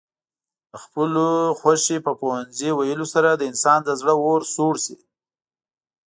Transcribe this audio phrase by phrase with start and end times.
[0.71, 1.27] د خپلې
[1.59, 4.97] خوښې په پوهنځي ويلو سره د انسان د زړه اور سوړ شي.